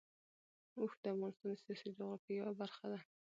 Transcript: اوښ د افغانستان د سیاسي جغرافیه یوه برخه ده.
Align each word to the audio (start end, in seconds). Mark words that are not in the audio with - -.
اوښ 0.79 0.93
د 1.01 1.03
افغانستان 1.11 1.49
د 1.55 1.59
سیاسي 1.61 1.89
جغرافیه 1.97 2.35
یوه 2.39 2.53
برخه 2.61 2.85
ده. 2.91 2.99